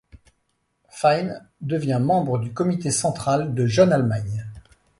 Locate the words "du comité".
2.39-2.89